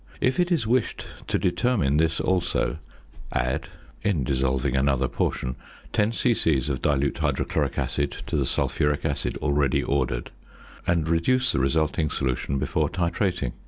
[0.19, 2.79] If it is wished to determine this also,
[3.31, 3.67] add
[4.01, 5.55] (in dissolving another portion)
[5.93, 6.57] 10 c.c.
[6.71, 10.31] of dilute hydrochloric acid to the sulphuric acid already ordered,
[10.87, 13.51] and reduce the resulting solution before titrating.